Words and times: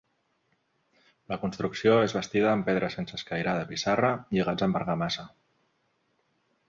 La 1.33 1.37
construcció 1.43 1.93
és 2.07 2.15
bastida 2.17 2.49
amb 2.53 2.67
pedra 2.69 2.89
sense 2.95 3.19
escairar 3.21 3.55
de 3.59 3.69
pissarra, 3.73 4.13
lligats 4.37 4.67
amb 4.69 4.81
argamassa. 4.81 5.27